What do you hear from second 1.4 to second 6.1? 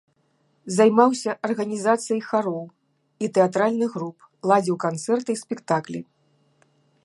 арганізацыяй хароў і тэатральных груп, ладзіў канцэрты і спектаклі.